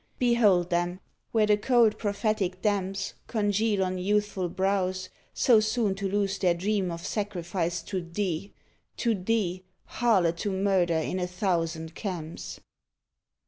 Behold 0.17 0.71
them, 0.71 0.99
where 1.31 1.45
the 1.45 1.57
cold, 1.57 1.99
prophetic 1.99 2.59
damps 2.63 3.13
Congeal 3.27 3.83
on 3.83 3.99
youthful 3.99 4.49
brows 4.49 5.09
so 5.31 5.59
soon 5.59 5.93
to 5.93 6.09
lose 6.09 6.39
Their 6.39 6.55
dream 6.55 6.89
of 6.89 7.05
sacrifice 7.05 7.83
to 7.83 8.01
thee 8.01 8.51
to 8.97 9.13
thee, 9.13 9.63
Harlot 9.99 10.37
to 10.37 10.51
Murder 10.51 10.97
in 10.97 11.19
a 11.19 11.27
thousand 11.27 11.93
camps! 11.93 12.59